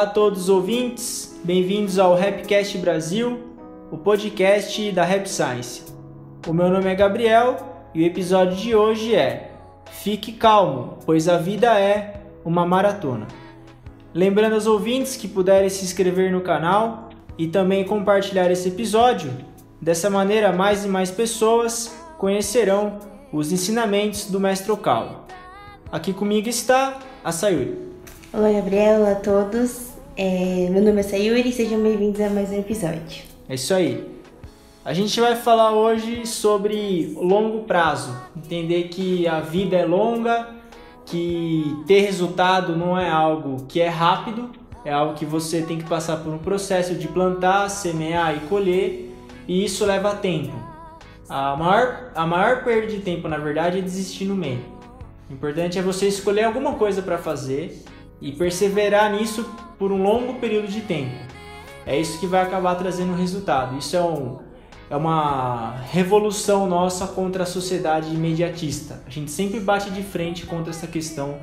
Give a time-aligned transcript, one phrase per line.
[0.00, 3.38] Olá a todos os ouvintes, bem-vindos ao Rapcast Brasil,
[3.92, 5.82] o podcast da Rap Science.
[6.48, 7.58] O meu nome é Gabriel
[7.94, 9.50] e o episódio de hoje é
[9.90, 13.28] Fique calmo, pois a vida é uma maratona.
[14.14, 19.30] Lembrando aos ouvintes que puderem se inscrever no canal e também compartilhar esse episódio,
[19.82, 25.26] dessa maneira mais e mais pessoas conhecerão os ensinamentos do Mestre Okao.
[25.92, 27.90] Aqui comigo está a Sayuri.
[28.32, 29.89] Olá, Gabriel, olá a todos.
[30.22, 33.22] É, meu nome é Sayuri e sejam bem-vindos a mais um episódio.
[33.48, 34.06] É isso aí.
[34.84, 40.46] A gente vai falar hoje sobre longo prazo, entender que a vida é longa,
[41.06, 44.50] que ter resultado não é algo que é rápido,
[44.84, 49.10] é algo que você tem que passar por um processo de plantar, semear e colher,
[49.48, 50.52] e isso leva tempo.
[51.30, 54.60] A maior, a maior perda de tempo, na verdade, é desistir no meio.
[55.30, 57.82] O importante é você escolher alguma coisa para fazer
[58.20, 59.48] e perseverar nisso
[59.80, 61.16] por um longo período de tempo.
[61.86, 63.78] É isso que vai acabar trazendo resultado.
[63.78, 64.38] Isso é, um,
[64.90, 69.02] é uma revolução nossa contra a sociedade imediatista.
[69.06, 71.38] A gente sempre bate de frente contra essa questão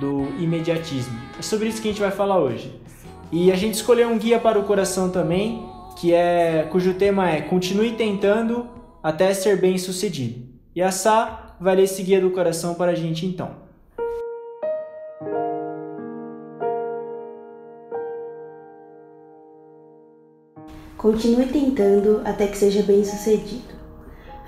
[0.00, 1.14] do imediatismo.
[1.38, 2.74] É sobre isso que a gente vai falar hoje.
[3.30, 5.68] E a gente escolheu um guia para o coração também,
[6.00, 8.66] que é cujo tema é Continue tentando
[9.02, 10.42] até ser bem sucedido.
[10.74, 13.63] E a Sá vai ler esse guia do coração para a gente então.
[21.04, 23.74] Continue tentando até que seja bem sucedido.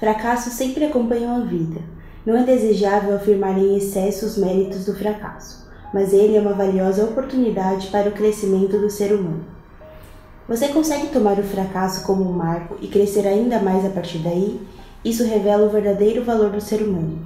[0.00, 1.82] Fracassos sempre acompanham a vida.
[2.24, 7.04] Não é desejável afirmar em excesso os méritos do fracasso, mas ele é uma valiosa
[7.04, 9.44] oportunidade para o crescimento do ser humano.
[10.48, 14.58] Você consegue tomar o fracasso como um marco e crescer ainda mais a partir daí?
[15.04, 17.18] Isso revela o verdadeiro valor do ser humano.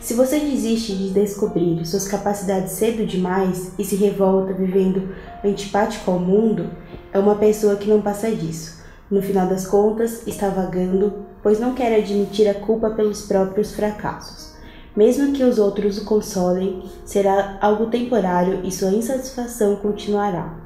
[0.00, 5.14] Se você desiste de descobrir suas capacidades cedo demais e se revolta vivendo
[5.44, 6.70] antipático ao mundo,
[7.12, 8.80] é uma pessoa que não passa disso.
[9.10, 14.54] No final das contas, está vagando, pois não quer admitir a culpa pelos próprios fracassos.
[14.96, 20.58] Mesmo que os outros o consolem, será algo temporário e sua insatisfação continuará.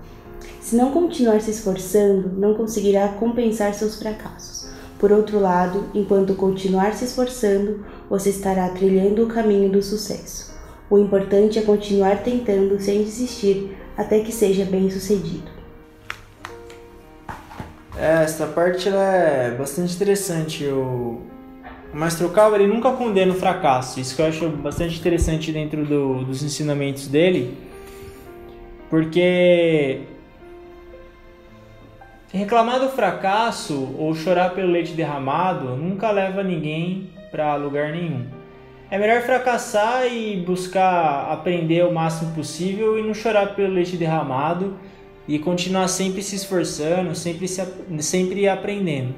[0.61, 4.69] Se não continuar se esforçando, não conseguirá compensar seus fracassos.
[4.99, 10.55] Por outro lado, enquanto continuar se esforçando, você estará trilhando o caminho do sucesso.
[10.89, 15.54] O importante é continuar tentando sem desistir até que seja bem sucedido.
[17.97, 20.65] É, essa parte é bastante interessante.
[20.65, 21.23] O,
[21.93, 24.01] o Mestre Okawa ele nunca condena o fracasso.
[24.01, 27.57] Isso que eu acho bastante interessante dentro do, dos ensinamentos dele.
[28.91, 30.03] Porque
[32.33, 38.27] reclamar do fracasso ou chorar pelo leite derramado nunca leva ninguém para lugar nenhum.
[38.91, 44.77] É melhor fracassar e buscar aprender o máximo possível e não chorar pelo leite derramado
[45.27, 47.63] e continuar sempre se esforçando, sempre, se,
[48.01, 49.15] sempre aprendendo.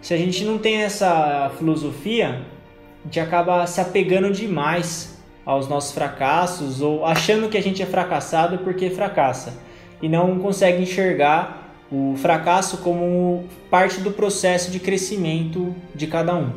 [0.00, 2.42] Se a gente não tem essa filosofia,
[3.02, 7.86] a gente acaba se apegando demais aos nossos fracassos ou achando que a gente é
[7.86, 9.54] fracassado porque fracassa
[10.00, 16.52] e não consegue enxergar o fracasso como parte do processo de crescimento de cada um.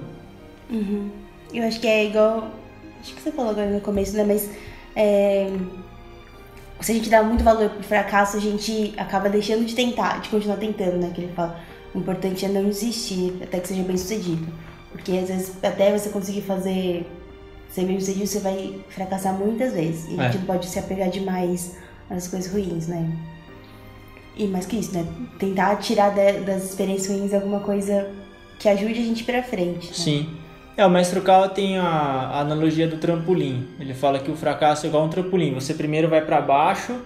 [0.70, 1.10] Uhum.
[1.54, 2.50] Eu acho que é igual.
[3.00, 4.24] Acho que você falou agora no começo, né?
[4.24, 4.50] Mas
[4.96, 5.50] é,
[6.82, 10.30] se a gente dá muito valor pro fracasso, a gente acaba deixando de tentar, de
[10.30, 11.12] continuar tentando, né?
[11.14, 11.60] Que ele fala.
[11.94, 14.48] O importante é não desistir até que seja bem sucedido.
[14.92, 17.06] Porque às vezes, até você conseguir fazer
[17.70, 20.10] ser bem sucedido, você vai fracassar muitas vezes.
[20.10, 20.22] E é.
[20.22, 21.78] a gente não pode se apegar demais
[22.10, 23.10] às coisas ruins, né?
[24.36, 25.06] E mais que isso, né?
[25.38, 28.10] Tentar tirar das experiências ruins alguma coisa
[28.58, 29.88] que ajude a gente pra frente.
[29.88, 29.94] Né?
[29.94, 30.41] Sim.
[30.78, 33.68] É, o mestre Kawa tem a, analogia do trampolim.
[33.78, 35.54] Ele fala que o fracasso é igual um trampolim.
[35.54, 36.98] Você primeiro vai para baixo,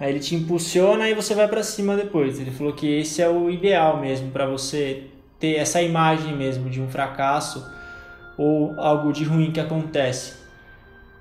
[0.00, 2.40] aí ele te impulsiona e você vai para cima depois.
[2.40, 5.04] Ele falou que esse é o ideal mesmo para você
[5.38, 7.64] ter essa imagem mesmo de um fracasso
[8.36, 10.34] ou algo de ruim que acontece.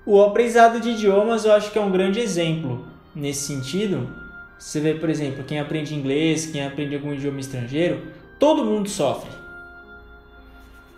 [0.03, 4.09] O aprendizado de idiomas eu acho que é um grande exemplo nesse sentido.
[4.57, 8.01] Você vê, por exemplo, quem aprende inglês, quem aprende algum idioma estrangeiro,
[8.39, 9.42] todo mundo sofre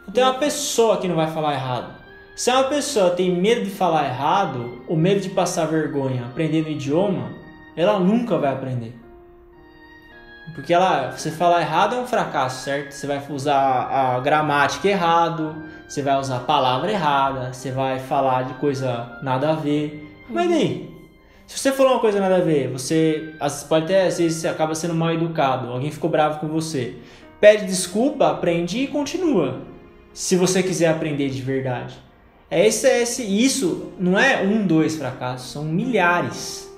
[0.06, 1.96] não tem uma pessoa que não vai falar errado.
[2.36, 7.32] Se uma pessoa tem medo de falar errado, ou medo de passar vergonha aprendendo idioma,
[7.78, 8.94] ela nunca vai aprender.
[10.54, 12.92] Porque ela, você falar errado é um fracasso, certo?
[12.92, 15.56] Você vai usar a gramática errado,
[15.88, 20.06] você vai usar a palavra errada, você vai falar de coisa nada a ver.
[20.30, 20.94] Mas daí?
[21.48, 23.34] Se você falou uma coisa nada a ver, você
[23.68, 26.98] pode até às vezes você acaba sendo mal educado, alguém ficou bravo com você.
[27.40, 29.75] Pede desculpa, aprende e continua
[30.16, 31.94] se você quiser aprender de verdade.
[32.50, 36.72] É esse, é esse, isso não é um, dois fracassos, são milhares.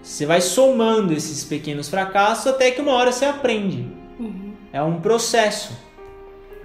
[0.00, 3.88] Você vai somando esses pequenos fracassos até que uma hora você aprende.
[4.20, 4.52] Uhum.
[4.72, 5.76] É um processo.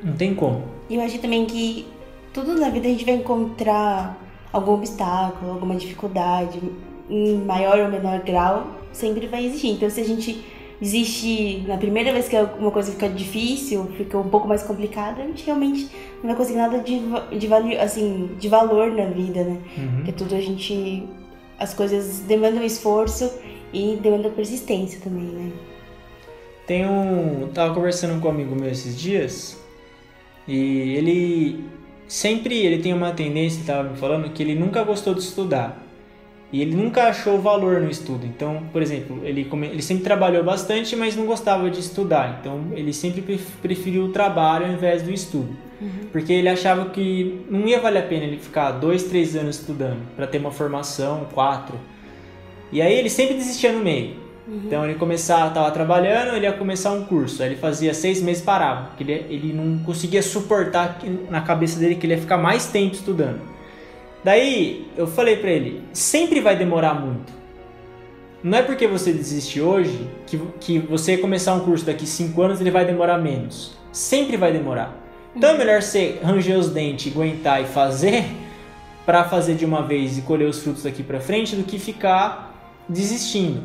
[0.04, 0.66] Não tem como.
[0.88, 1.88] Eu acho também que
[2.32, 4.16] tudo na vida a gente vai encontrar
[4.54, 6.62] algum obstáculo, alguma dificuldade,
[7.10, 9.70] em maior ou menor grau, sempre vai existir.
[9.70, 10.46] Então, se a gente
[10.82, 15.26] desistir na primeira vez que uma coisa fica difícil, fica um pouco mais complicada, a
[15.26, 17.02] gente realmente não vai conseguir nada de,
[17.38, 19.58] de, assim, de valor na vida, né?
[19.78, 19.96] Uhum.
[19.98, 21.04] Porque tudo a gente.
[21.58, 23.30] As coisas demandam esforço
[23.74, 25.52] e demandam persistência também, né?
[26.66, 27.50] Tem um.
[27.54, 29.60] Tava conversando com um amigo meu esses dias
[30.48, 31.64] e ele
[32.08, 35.89] sempre ele tem uma tendência, estava me falando, que ele nunca gostou de estudar.
[36.52, 38.26] E ele nunca achou valor no estudo.
[38.26, 42.40] Então, por exemplo, ele, ele sempre trabalhou bastante, mas não gostava de estudar.
[42.40, 45.50] Então, ele sempre preferiu o trabalho ao invés do estudo.
[45.80, 46.08] Uhum.
[46.12, 50.00] Porque ele achava que não ia valer a pena ele ficar dois, três anos estudando
[50.16, 51.76] para ter uma formação, quatro.
[52.72, 54.16] E aí ele sempre desistia no meio.
[54.48, 54.62] Uhum.
[54.66, 57.44] Então ele começava, estava trabalhando, ele ia começar um curso.
[57.44, 61.00] Aí ele fazia seis meses parava, porque ele, ele não conseguia suportar
[61.30, 63.40] na cabeça dele que ele ia ficar mais tempo estudando.
[64.24, 67.32] Daí eu falei para ele, sempre vai demorar muito.
[68.44, 72.62] Não é porque você desiste hoje que, que você começar um curso daqui cinco anos
[72.62, 73.78] ele vai demorar menos.
[73.92, 74.96] Sempre vai demorar.
[75.36, 78.26] Então é melhor você ranger os dentes, aguentar e fazer
[79.06, 82.54] para fazer de uma vez e colher os frutos daqui para frente do que ficar
[82.88, 83.64] desistindo.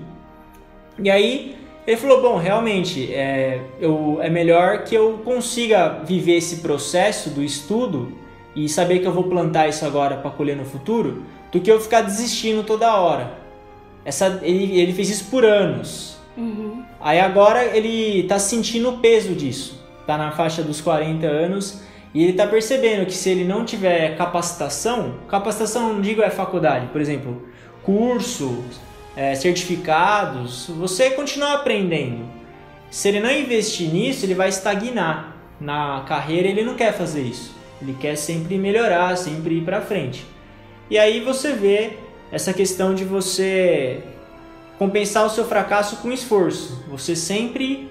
[0.98, 6.56] E aí ele falou: Bom, realmente é, eu, é melhor que eu consiga viver esse
[6.56, 8.12] processo do estudo
[8.54, 11.80] e saber que eu vou plantar isso agora para colher no futuro, do que eu
[11.80, 13.38] ficar desistindo toda hora.
[14.04, 16.18] Essa, ele, ele fez isso por anos.
[16.36, 16.82] Uhum.
[17.00, 19.82] Aí agora ele está sentindo o peso disso.
[20.00, 24.16] Está na faixa dos 40 anos e ele está percebendo que se ele não tiver
[24.16, 27.48] capacitação, capacitação não digo é faculdade, por exemplo,
[27.82, 28.62] curso,
[29.16, 32.24] é, certificados, você continua aprendendo.
[32.90, 36.48] Se ele não investir nisso, ele vai estagnar na carreira.
[36.48, 37.54] Ele não quer fazer isso.
[37.84, 40.24] Ele quer sempre melhorar, sempre ir para frente.
[40.88, 41.98] E aí você vê
[42.32, 44.02] essa questão de você
[44.78, 46.82] compensar o seu fracasso com esforço.
[46.90, 47.90] Você sempre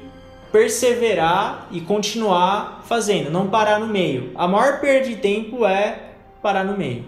[0.51, 4.31] perseverar e continuar fazendo, não parar no meio.
[4.35, 7.05] A maior perda de tempo é parar no meio.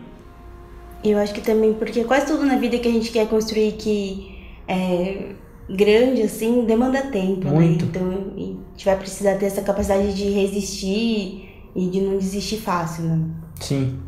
[1.03, 4.43] Eu acho que também, porque quase tudo na vida que a gente quer construir que
[4.67, 5.33] é
[5.69, 7.51] grande, assim, demanda tempo, né?
[7.51, 7.85] Muito.
[7.85, 7.91] né?
[7.91, 8.39] Então a
[8.71, 11.44] gente vai precisar ter essa capacidade de resistir
[11.75, 13.19] e de não desistir fácil, né?
[13.59, 13.99] Sim.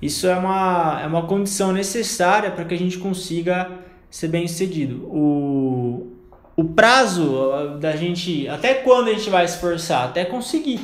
[0.00, 3.70] Isso é uma, é uma condição necessária para que a gente consiga
[4.10, 5.06] ser bem sucedido.
[5.06, 6.16] O,
[6.56, 8.48] o prazo da gente.
[8.48, 10.08] Até quando a gente vai esforçar?
[10.08, 10.80] Até conseguir.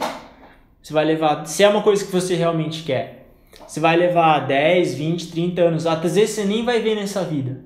[0.82, 1.46] Você vai levar.
[1.46, 3.26] Se é uma coisa que você realmente quer.
[3.66, 5.86] Você vai levar 10, 20, 30 anos.
[5.86, 7.64] Às vezes você nem vai ver nessa vida.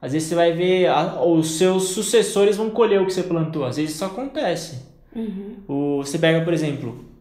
[0.00, 0.88] Às vezes você vai ver.
[1.26, 3.66] Os seus sucessores vão colher o que você plantou.
[3.66, 4.90] Às vezes isso acontece.
[5.14, 5.56] Uhum.
[5.68, 7.11] O, você pega, por exemplo,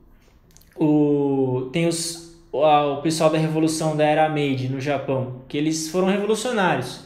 [0.82, 6.08] o, tem os, o, pessoal da revolução da Era Meiji no Japão, que eles foram
[6.08, 7.02] revolucionários.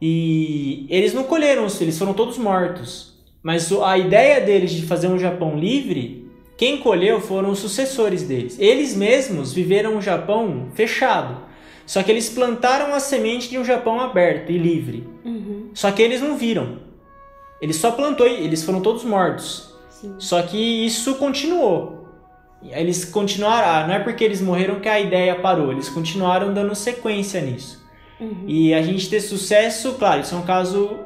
[0.00, 3.14] E eles não colheram os filhos, foram todos mortos.
[3.42, 8.56] Mas a ideia deles de fazer um Japão livre, quem colheu foram os sucessores deles.
[8.60, 11.42] Eles mesmos viveram um Japão fechado.
[11.84, 15.06] Só que eles plantaram a semente de um Japão aberto e livre.
[15.24, 15.70] Uhum.
[15.74, 16.78] Só que eles não viram.
[17.60, 19.74] Eles só plantou e eles foram todos mortos.
[19.90, 20.14] Sim.
[20.18, 21.93] Só que isso continuou.
[22.70, 26.74] Eles continuaram, ah, não é porque eles morreram que a ideia parou, eles continuaram dando
[26.74, 27.84] sequência nisso.
[28.18, 28.44] Uhum.
[28.46, 30.98] E a gente ter sucesso, claro, isso é um caso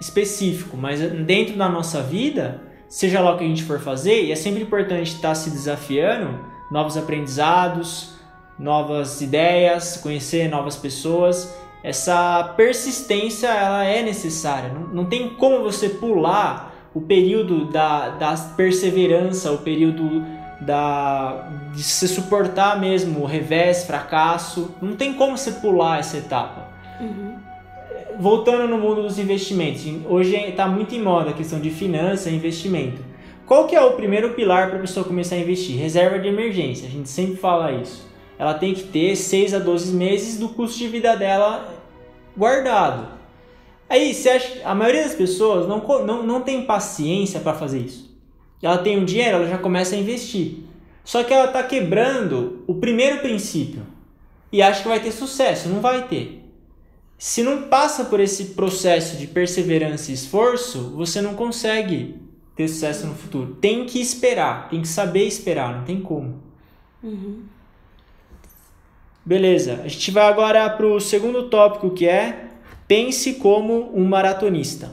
[0.00, 4.32] específico, mas dentro da nossa vida, seja lá o que a gente for fazer, e
[4.32, 8.14] é sempre importante estar se desafiando, novos aprendizados,
[8.58, 11.54] novas ideias, conhecer novas pessoas.
[11.84, 14.70] Essa persistência ela é necessária.
[14.72, 20.24] Não, não tem como você pular o período da, da perseverança, o período
[20.64, 24.74] da, de se suportar mesmo o revés, fracasso.
[24.80, 26.68] Não tem como você pular essa etapa.
[27.00, 27.36] Uhum.
[28.18, 32.36] Voltando no mundo dos investimentos, hoje está muito em moda a questão de finança e
[32.36, 33.02] investimento.
[33.46, 35.76] Qual que é o primeiro pilar para a pessoa começar a investir?
[35.76, 38.08] Reserva de emergência, a gente sempre fala isso.
[38.38, 41.68] Ela tem que ter 6 a 12 meses do custo de vida dela
[42.36, 43.08] guardado.
[43.88, 48.01] Aí, você acha, a maioria das pessoas não, não, não tem paciência para fazer isso
[48.62, 50.58] ela tem um dinheiro, ela já começa a investir.
[51.04, 53.82] Só que ela está quebrando o primeiro princípio
[54.52, 55.68] e acha que vai ter sucesso.
[55.68, 56.44] Não vai ter.
[57.18, 62.16] Se não passa por esse processo de perseverança e esforço, você não consegue
[62.54, 63.56] ter sucesso no futuro.
[63.60, 66.40] Tem que esperar, tem que saber esperar, não tem como.
[67.02, 67.42] Uhum.
[69.24, 72.48] Beleza, a gente vai agora para o segundo tópico que é
[72.92, 74.92] Pense como um maratonista.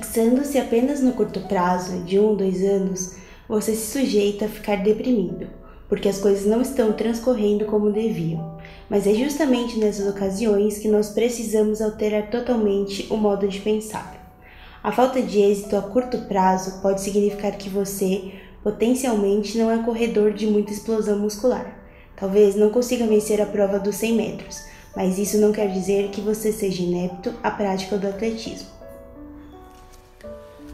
[0.00, 3.16] Fixando-se apenas no curto prazo, de um dois anos,
[3.46, 5.46] você se sujeita a ficar deprimido,
[5.90, 8.58] porque as coisas não estão transcorrendo como deviam.
[8.88, 14.38] Mas é justamente nessas ocasiões que nós precisamos alterar totalmente o modo de pensar.
[14.82, 20.32] A falta de êxito a curto prazo pode significar que você, potencialmente, não é corredor
[20.32, 21.78] de muita explosão muscular.
[22.16, 24.64] Talvez não consiga vencer a prova dos 100 metros,
[24.96, 28.79] mas isso não quer dizer que você seja inepto à prática do atletismo.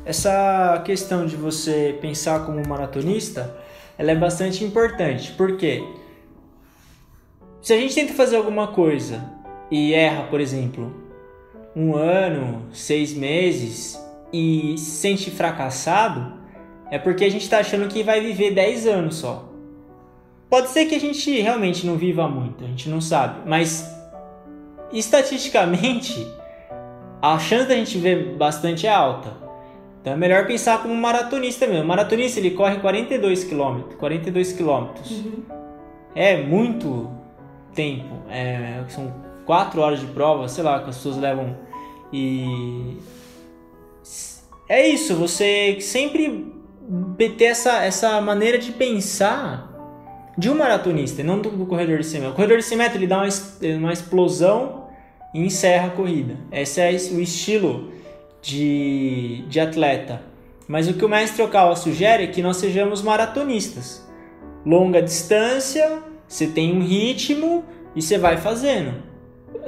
[0.06, 3.58] Essa questão de você pensar como maratonista,
[3.98, 5.82] ela é bastante importante, porque
[7.60, 9.20] se a gente tenta fazer alguma coisa
[9.68, 10.94] e erra, por exemplo,
[11.74, 14.00] um ano, seis meses
[14.32, 16.34] e se sente fracassado,
[16.88, 19.48] é porque a gente está achando que vai viver 10 anos só.
[20.48, 23.92] Pode ser que a gente realmente não viva muito, a gente não sabe, mas
[24.92, 26.24] estatisticamente
[27.20, 29.45] a chance da gente ver bastante é alta.
[30.06, 31.82] Então é melhor pensar como um maratonista mesmo.
[31.82, 34.68] O maratonista ele corre 42 km, 42 km.
[34.70, 35.42] Uhum.
[36.14, 37.10] É muito
[37.74, 38.14] tempo.
[38.30, 39.12] É, são
[39.44, 41.56] 4 horas de prova, sei lá, que as pessoas levam
[42.12, 42.98] e
[44.68, 46.54] é isso, você sempre
[47.36, 49.72] ter essa, essa maneira de pensar
[50.38, 52.32] de um maratonista, não do, do corredor de 100 metros.
[52.32, 53.28] O corredor de 100 metros ele dá uma,
[53.76, 54.86] uma explosão
[55.34, 56.36] e encerra a corrida.
[56.52, 57.95] Esse é o estilo
[58.46, 60.22] de, de atleta.
[60.68, 64.06] Mas o que o mestre Okawa sugere é que nós sejamos maratonistas.
[64.64, 68.94] Longa distância, você tem um ritmo e você vai fazendo.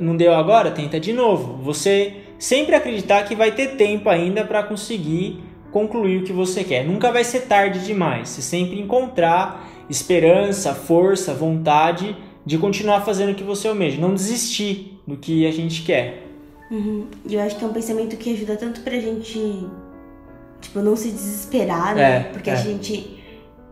[0.00, 0.70] Não deu agora?
[0.70, 1.62] Tenta de novo.
[1.62, 5.42] Você sempre acreditar que vai ter tempo ainda para conseguir
[5.72, 6.84] concluir o que você quer.
[6.84, 8.28] Nunca vai ser tarde demais.
[8.28, 12.16] Você sempre encontrar esperança, força, vontade
[12.46, 16.27] de continuar fazendo o que você almeja, não desistir do que a gente quer.
[16.70, 17.06] Uhum.
[17.28, 19.66] Eu acho que é um pensamento que ajuda tanto pra gente,
[20.60, 22.16] tipo, não se desesperar, né?
[22.16, 22.52] É, Porque é.
[22.52, 23.18] a gente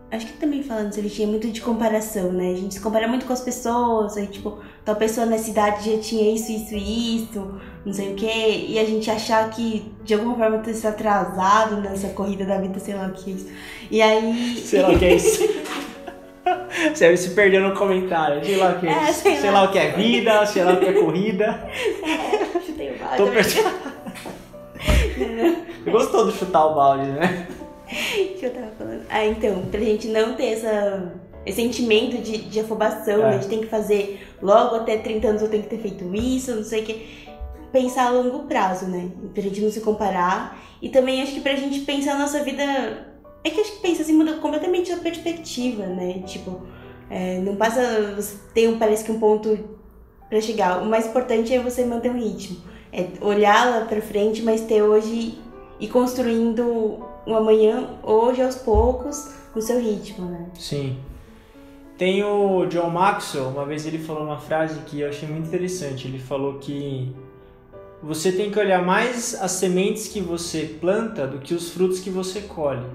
[0.09, 2.53] Acho que também falando isso, ele tinha muito de comparação, né?
[2.53, 5.99] A gente se compara muito com as pessoas, aí tipo, tal pessoa na cidade já
[5.99, 10.13] tinha isso, isso e isso, não sei o quê, e a gente achar que de
[10.13, 13.47] alguma forma tá se atrasado nessa corrida da vida, sei lá o que é isso.
[13.91, 14.55] E aí.
[14.63, 15.43] Sei lá o que é isso.
[16.93, 19.63] Você se perdeu no comentário, sei lá o que é, é sei, sei lá.
[19.63, 19.69] lá.
[19.69, 21.67] o que é vida, sei lá o que é corrida.
[22.07, 22.66] É.
[23.15, 23.97] Tô perdendo.
[25.83, 27.47] Você gostou do chutar o balde, né?
[28.37, 29.05] que eu tava falando.
[29.09, 31.13] Ah, então, pra gente não ter essa,
[31.45, 33.29] esse sentimento de, de afobação, é.
[33.29, 36.55] a gente tem que fazer logo até 30 anos eu tenho que ter feito isso,
[36.55, 37.27] não sei o que.
[37.71, 39.09] Pensar a longo prazo, né?
[39.33, 40.57] Pra gente não se comparar.
[40.81, 42.63] E também acho que pra gente pensar a nossa vida.
[43.43, 46.21] É que acho que pensa assim, muda completamente a perspectiva, né?
[46.25, 46.61] Tipo,
[47.09, 47.81] é, não passa.
[48.53, 49.57] Tem um, parece que um ponto
[50.29, 50.81] para chegar.
[50.81, 52.57] O mais importante é você manter um ritmo.
[52.91, 55.37] É olhar lá pra frente, mas ter hoje
[55.79, 60.47] e construindo um amanhã hoje aos poucos no seu ritmo, né?
[60.55, 60.97] Sim.
[61.97, 66.07] Tem o John Maxwell, uma vez ele falou uma frase que eu achei muito interessante.
[66.07, 67.11] Ele falou que
[68.01, 72.11] você tem que olhar mais as sementes que você planta do que os frutos que
[72.11, 72.85] você colhe.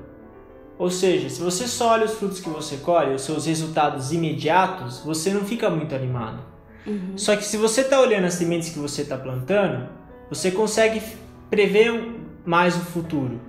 [0.78, 5.00] Ou seja, se você só olha os frutos que você colhe, os seus resultados imediatos,
[5.00, 6.51] você não fica muito animado.
[6.86, 7.16] Uhum.
[7.16, 9.88] Só que se você está olhando as sementes que você está plantando,
[10.28, 11.02] você consegue
[11.50, 13.40] prever mais o futuro.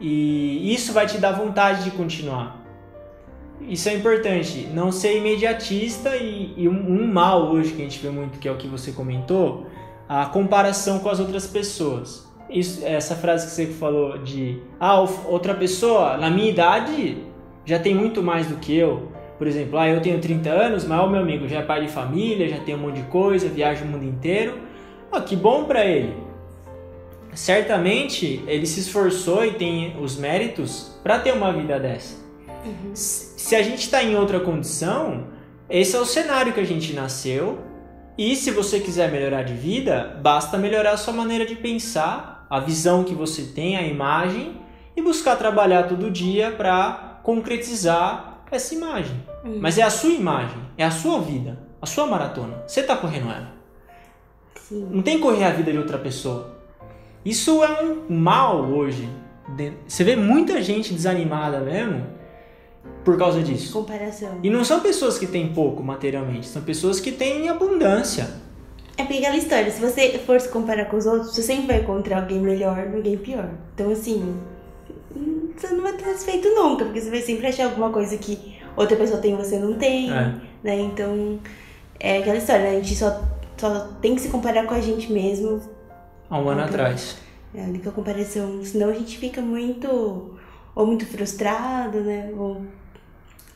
[0.00, 2.58] E isso vai te dar vontade de continuar.
[3.60, 7.98] Isso é importante, não ser imediatista e, e um, um, mal hoje que a gente
[7.98, 9.66] vê muito, que é o que você comentou,
[10.08, 12.26] a comparação com as outras pessoas.
[12.48, 17.18] Isso, essa frase que você falou de ah, outra pessoa na minha idade
[17.64, 19.12] já tem muito mais do que eu.
[19.38, 21.88] Por exemplo, ah, eu tenho 30 anos, mas o meu amigo já é pai de
[21.88, 24.58] família, já tem um monte de coisa, viaja o mundo inteiro.
[25.10, 26.28] Ah, que bom para ele
[27.38, 32.16] certamente ele se esforçou e tem os méritos para ter uma vida dessa.
[32.64, 32.90] Uhum.
[32.94, 35.28] Se a gente está em outra condição,
[35.70, 37.60] esse é o cenário que a gente nasceu.
[38.18, 42.58] E se você quiser melhorar de vida, basta melhorar a sua maneira de pensar, a
[42.58, 44.60] visão que você tem, a imagem
[44.96, 49.16] e buscar trabalhar todo dia para concretizar essa imagem.
[49.44, 49.58] Uhum.
[49.60, 52.62] Mas é a sua imagem, é a sua vida, a sua maratona.
[52.66, 53.52] Você está correndo ela.
[54.68, 54.88] Sim.
[54.90, 56.58] Não tem que correr a vida de outra pessoa.
[57.24, 59.08] Isso é um mal hoje.
[59.86, 62.06] Você vê muita gente desanimada mesmo
[63.04, 63.72] por causa disso.
[63.72, 64.38] Comparação.
[64.42, 68.28] E não são pessoas que têm pouco materialmente, são pessoas que têm abundância.
[68.96, 71.80] É porque aquela história, se você for se comparar com os outros, você sempre vai
[71.80, 73.48] encontrar alguém melhor, alguém pior.
[73.74, 74.36] Então, assim,
[75.56, 78.96] você não vai estar satisfeito nunca, porque você vai sempre achar alguma coisa que outra
[78.96, 80.34] pessoa tem e você não tem, É.
[80.62, 80.78] né?
[80.80, 81.38] Então,
[81.98, 82.70] é aquela história, né?
[82.76, 83.22] a gente só,
[83.56, 85.60] só tem que se comparar com a gente mesmo,
[86.30, 86.74] Há um ano Ok.
[86.74, 87.16] atrás.
[87.54, 90.36] é a única comparação, senão a gente fica muito,
[90.74, 92.30] ou muito frustrado, né?
[92.36, 92.62] Ou,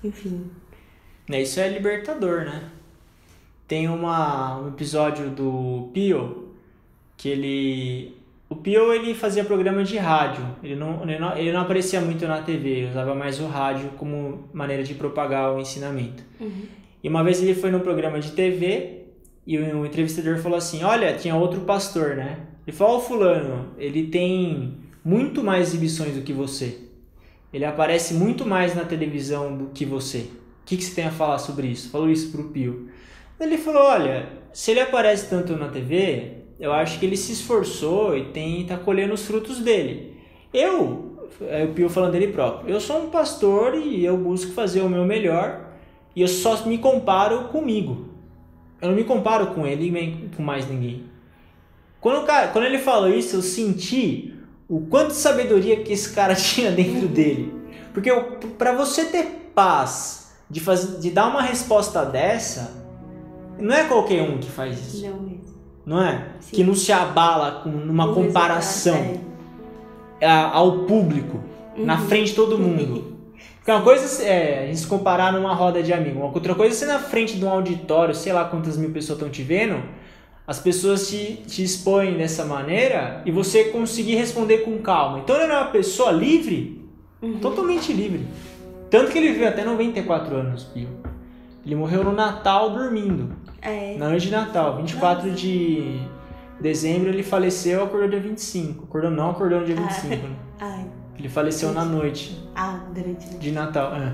[0.03, 0.51] enfim.
[1.29, 2.71] Né, Isso é libertador, né?
[3.69, 6.49] Tem uma, um episódio do Pio
[7.17, 8.17] que ele.
[8.53, 10.45] O Pio ele fazia programa de rádio.
[10.63, 14.51] Ele não, ele, não, ele não aparecia muito na TV, usava mais o rádio como
[14.53, 16.23] maneira de propagar o ensinamento.
[17.03, 19.05] E uma vez ele foi num programa de TV
[19.47, 22.41] e o, entrevistador falou assim: Olha, tinha outro pastor, né?
[22.67, 26.79] Ele falou: Ó, Fulano, ele tem muito mais exibições do que você.
[27.55, 30.19] Ele aparece muito mais na televisão do que você.
[30.19, 31.89] O que, que você tem a falar sobre isso?
[31.89, 32.91] Falou isso pro Pio.
[33.41, 38.17] Ele falou: Olha, se ele aparece tanto na TV, eu acho que ele se esforçou
[38.17, 40.17] e tem tá colhendo os frutos dele.
[40.55, 44.81] Eu, é o Pio falando dele próprio, eu sou um pastor e eu busco fazer
[44.81, 45.73] o meu melhor
[46.15, 48.07] e eu só me comparo comigo.
[48.81, 51.03] Eu não me comparo com ele nem com mais ninguém.
[52.01, 54.33] Quando, cara, quando ele falou isso, eu senti
[54.69, 57.53] o quanto de sabedoria que esse cara tinha dentro dele.
[57.93, 58.09] Porque
[58.57, 60.61] para você ter paz de,
[61.01, 62.73] de dar uma resposta dessa,
[63.59, 65.52] não é qualquer um que faz isso, Não mesmo.
[65.87, 66.27] Não é?
[66.41, 66.57] Sim.
[66.57, 69.21] Que não se abala com uma O comparação
[70.23, 71.41] a- ao público,
[71.77, 72.07] na Uhum.
[72.07, 73.13] frente de todo mundo.
[73.57, 76.75] Porque uma coisa é a gente se comparar numa roda de amigos, uma outra coisa
[76.75, 79.81] é você na frente de um auditório, sei lá quantas mil pessoas estão te vendo,
[80.47, 85.21] as pessoas te, te expõem dessa maneira e você conseguir responder com calma.
[85.21, 86.85] Então ele era uma pessoa livre,
[87.23, 87.39] Uhum.
[87.39, 88.27] totalmente livre.
[88.91, 90.89] Tanto que ele viveu até 94 anos, Pio.
[91.65, 93.31] Ele morreu no Natal dormindo.
[93.63, 93.97] É.
[93.97, 96.01] Na noite de Natal, 24 de
[96.61, 98.85] dezembro, ele faleceu, acordou dia 25.
[98.85, 100.09] Acordou não, acordou no dia 25.
[100.09, 100.37] né?
[100.61, 100.87] Ai.
[101.19, 103.93] Ele faleceu na noite Ah, durante de Natal.
[103.95, 104.13] É.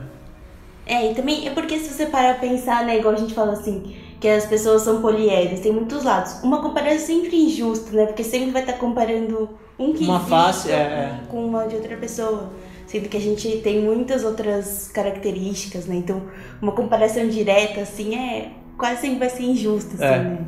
[0.85, 3.53] É, e também é porque se você parar pra pensar, né, igual a gente fala
[3.53, 6.43] assim, que as pessoas são poliédricas, tem muitos lados.
[6.43, 8.07] Uma comparação é sempre injusta, né?
[8.07, 11.21] Porque sempre vai estar comparando um que Uma face, é, é.
[11.29, 12.51] com uma de outra pessoa.
[12.87, 15.97] Sendo que a gente tem muitas outras características, né?
[15.97, 16.23] Então,
[16.61, 20.19] uma comparação direta, assim, é quase sempre vai ser injusta, assim, É.
[20.19, 20.38] né?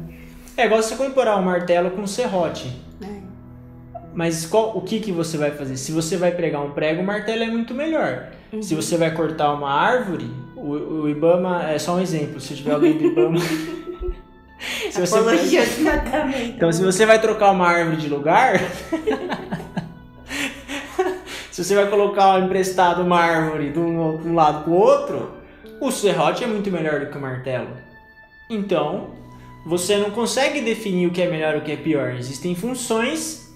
[0.57, 2.75] É igual você comparar um martelo com um serrote.
[3.03, 3.07] É.
[4.15, 5.77] Mas qual, o que, que você vai fazer?
[5.77, 8.29] Se você vai pregar um prego, o martelo é muito melhor.
[8.53, 8.63] Uhum.
[8.63, 10.71] Se você vai cortar uma árvore, o,
[11.03, 12.41] o Ibama é só um exemplo.
[12.41, 13.39] Se tiver alguém do Ibama.
[14.91, 16.39] se você vai- Apologia de matamento.
[16.57, 18.61] Então, se você vai trocar uma árvore de lugar,
[21.51, 25.31] se você vai colocar emprestado uma árvore de um, de um lado para o outro,
[25.81, 27.69] o serrote é muito melhor do que o martelo.
[28.51, 29.11] Então,
[29.65, 32.15] você não consegue definir o que é melhor e o que é pior.
[32.17, 33.51] Existem funções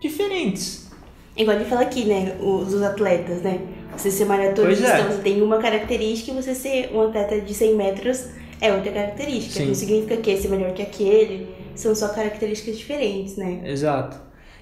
[0.00, 0.90] diferentes.
[1.36, 2.36] Igual ele fala aqui, né?
[2.40, 3.60] Os, os atletas, né?
[3.96, 5.02] Você ser maratonista, é.
[5.02, 8.28] você tem uma característica e você ser um atleta de 100 metros
[8.60, 9.60] é outra característica.
[9.60, 9.66] Sim.
[9.66, 11.48] Não significa que esse é melhor que aquele.
[11.74, 13.60] São só características diferentes, né?
[13.64, 14.20] Exato.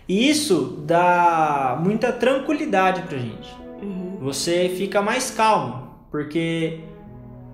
[0.09, 3.67] E isso dá muita tranquilidade pra gente.
[3.83, 4.17] Uhum.
[4.21, 6.81] você fica mais calmo, porque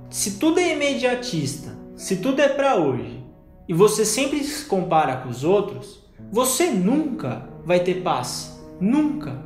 [0.08, 3.22] se tudo é imediatista, se tudo é pra hoje,
[3.68, 9.42] e você sempre se compara com os outros, você nunca vai ter paz, nunca.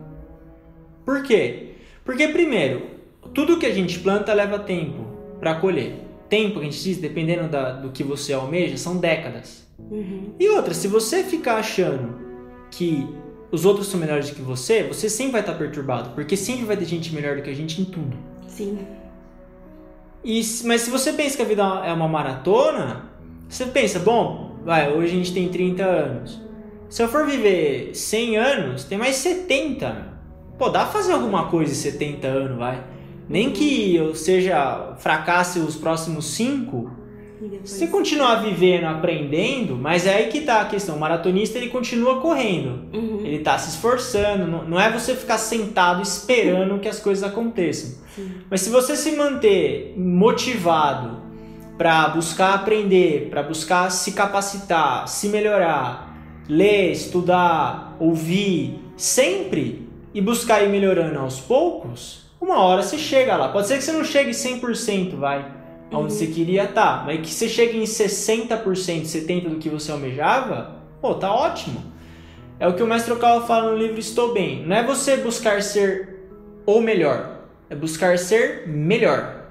[1.04, 1.74] Por quê?
[2.04, 2.82] Porque primeiro,
[3.35, 5.04] tudo que a gente planta leva tempo
[5.40, 5.94] para colher.
[6.28, 9.66] Tempo que a gente diz, dependendo da- do que você almeja, são décadas.
[9.78, 10.32] Uhum.
[10.40, 12.16] E outra, se você ficar achando
[12.70, 13.06] que
[13.52, 16.76] os outros são melhores do que você, você sempre vai estar perturbado, porque sempre vai
[16.76, 18.16] ter gente melhor do que a gente em tudo.
[18.48, 18.78] Sim.
[20.26, 23.04] E, mas se você pensa que a vida é uma maratona,
[23.48, 26.42] você pensa, bom, vai, hoje a gente tem 30 anos.
[26.90, 30.16] Se eu for viver 100 anos, tem mais 70.
[30.58, 32.82] Pô, dá pra fazer alguma coisa em 70 anos, vai.
[33.28, 36.95] Nem que eu seja fracasse os próximos 5, E depois...
[37.64, 40.96] se você continuar vivendo, aprendendo, mas é aí que tá a questão.
[40.96, 42.88] O maratonista ele continua correndo.
[42.92, 43.20] Uhum.
[43.24, 44.46] Ele tá se esforçando.
[44.46, 47.98] Não, não é você ficar sentado esperando que as coisas aconteçam.
[48.14, 48.32] Sim.
[48.50, 51.22] Mas se você se manter motivado
[51.76, 56.16] para buscar aprender, para buscar se capacitar, se melhorar,
[56.48, 63.48] ler, estudar, ouvir, sempre e buscar ir melhorando aos poucos, uma hora você chega lá.
[63.48, 65.44] Pode ser que você não chegue 100%, vai,
[65.90, 70.77] aonde você queria estar, mas que você chegue em 60%, 70% do que você almejava,
[71.01, 71.83] pô, tá ótimo.
[72.59, 74.64] É o que o mestre Okawa fala no livro Estou Bem.
[74.66, 76.29] Não é você buscar ser
[76.64, 79.44] o melhor, é buscar ser melhor.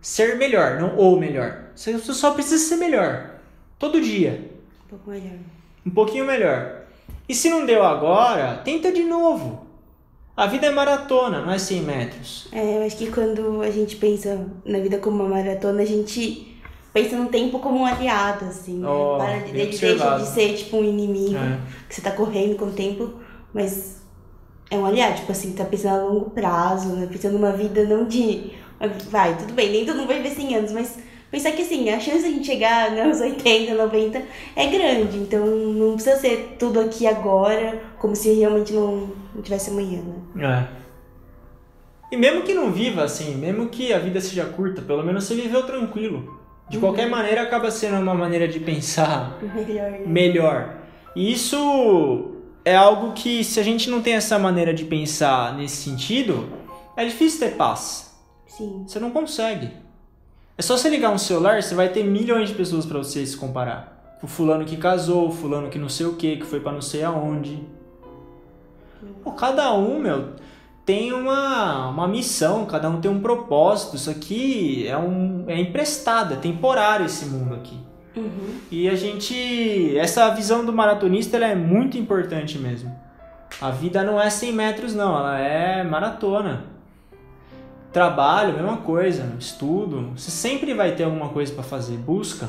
[0.00, 1.64] Ser melhor, não o melhor.
[1.74, 3.40] Você só precisa ser melhor.
[3.78, 4.50] Todo dia.
[4.84, 5.38] Um pouco melhor.
[5.84, 6.82] Um pouquinho melhor.
[7.28, 9.65] E se não deu agora, tenta de novo.
[10.36, 12.48] A vida é maratona, não é 100 metros.
[12.52, 16.54] É, eu acho que quando a gente pensa na vida como uma maratona, a gente
[16.92, 18.78] pensa no tempo como um aliado, assim.
[18.80, 18.88] Né?
[18.88, 21.58] Oh, Para bem de, ele deixa de ser, tipo, um inimigo, É.
[21.88, 23.14] que você tá correndo com o tempo,
[23.54, 24.02] mas
[24.70, 27.06] é um aliado, tipo assim, tá pensando a longo prazo, né?
[27.10, 28.52] Pensando numa vida não de.
[29.10, 30.98] Vai, tudo bem, nem todo mundo vai viver 100 anos, mas
[31.30, 34.22] pensar que assim, a chance de a gente chegar nos 80, 90
[34.54, 39.70] é grande, então não precisa ser tudo aqui agora, como se realmente não, não tivesse
[39.70, 40.02] amanhã,
[40.34, 40.68] né?
[40.72, 40.86] É.
[42.12, 45.34] E mesmo que não viva assim, mesmo que a vida seja curta, pelo menos você
[45.34, 46.40] viveu tranquilo.
[46.68, 50.02] De qualquer maneira, acaba sendo uma maneira de pensar Melhor, né?
[50.06, 50.74] melhor.
[51.14, 52.32] E isso
[52.64, 56.48] é algo que, se a gente não tem essa maneira de pensar nesse sentido,
[56.96, 58.16] é difícil ter paz.
[58.46, 58.84] Sim.
[58.86, 59.70] Você não consegue.
[60.58, 63.36] É só você ligar um celular, você vai ter milhões de pessoas pra você se
[63.36, 64.18] comparar.
[64.22, 66.80] O fulano que casou, o fulano que não sei o que, que foi pra não
[66.80, 67.62] sei aonde.
[69.22, 70.30] Pô, cada um, meu,
[70.86, 73.96] tem uma, uma missão, cada um tem um propósito.
[73.96, 77.78] Isso aqui é, um, é emprestado, é temporário esse mundo aqui.
[78.16, 78.60] Uhum.
[78.70, 79.98] E a gente.
[79.98, 82.94] Essa visão do maratonista ela é muito importante mesmo.
[83.60, 86.75] A vida não é 100 metros, não, ela é maratona.
[87.96, 90.10] Trabalho, mesma coisa, estudo.
[90.14, 91.96] Você sempre vai ter alguma coisa pra fazer.
[91.96, 92.46] Busca.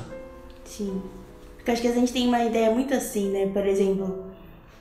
[0.65, 1.01] Sim.
[1.55, 3.49] Porque acho que a gente tem uma ideia muito assim, né?
[3.53, 4.25] Por exemplo,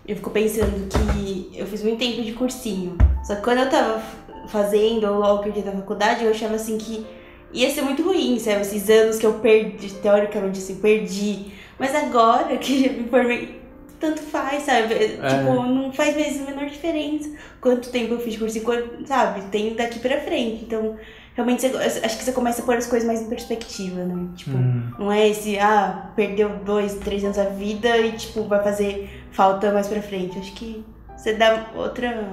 [0.05, 2.99] eu fico pensando que eu fiz muito tempo de cursinho.
[3.23, 4.03] Só que quando eu tava
[4.49, 7.07] fazendo, ou logo que eu na faculdade, eu achava assim que
[7.53, 8.63] ia ser muito ruim, sabe?
[8.63, 11.53] Esses anos que eu perdi, teoricamente assim, perdi.
[11.79, 13.63] Mas agora que eu me formei,
[14.01, 14.95] tanto faz, sabe?
[14.95, 17.31] Tipo, não faz mesmo a menor diferença
[17.61, 19.43] quanto tempo eu fiz de cursinho, quanto, sabe?
[19.51, 20.65] Tem daqui pra frente.
[20.65, 20.97] Então,
[21.35, 24.29] realmente, você- acho que você começa a pôr as coisas mais em perspectiva, né?
[24.37, 24.91] Tipo, Hum.
[24.99, 29.73] não é esse, ah, perdeu dois, três anos da vida e, tipo, vai fazer falta
[29.73, 30.39] mais pra frente.
[30.39, 30.85] Acho que
[31.17, 32.29] você dá outra.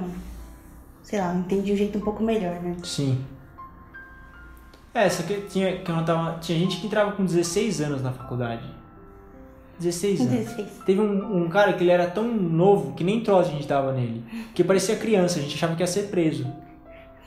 [1.01, 2.75] Sei lá, entendi de um jeito um pouco melhor, né?
[2.83, 3.23] Sim.
[4.93, 8.11] É, só que tinha, que eu tava, tinha gente que entrava com 16 anos na
[8.11, 8.63] faculdade.
[9.79, 10.33] 16 anos.
[10.33, 10.67] 16.
[10.85, 13.91] Teve um, um cara que ele era tão novo que nem troço a gente dava
[13.91, 14.23] nele.
[14.53, 16.45] Que parecia criança, a gente achava que ia ser preso.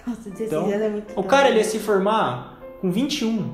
[0.06, 3.50] Nossa, 16 Então, anos é muito O cara ele ia se formar com 21.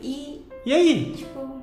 [0.00, 1.12] E, E aí?
[1.16, 1.62] tipo, o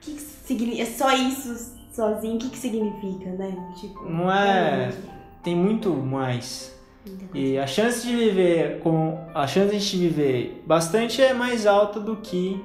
[0.00, 0.82] que, que significa?
[0.82, 2.36] É só isso sozinho?
[2.36, 3.54] O que, que significa, né?
[3.80, 4.92] Tipo, Não é.
[5.42, 6.72] Tem muito mais.
[7.34, 9.18] E a chance de viver com.
[9.34, 12.62] A chance de a gente viver bastante é mais alta do que